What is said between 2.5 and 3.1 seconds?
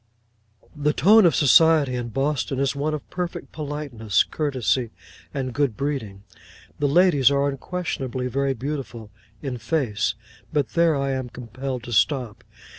is one of